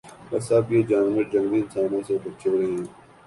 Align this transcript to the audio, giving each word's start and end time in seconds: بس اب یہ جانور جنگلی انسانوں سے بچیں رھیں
بس 0.29 0.45
اب 0.51 0.71
یہ 0.73 0.81
جانور 0.89 1.23
جنگلی 1.33 1.59
انسانوں 1.61 2.01
سے 2.07 2.17
بچیں 2.23 2.51
رھیں 2.51 2.83